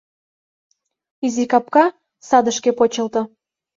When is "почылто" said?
2.79-3.21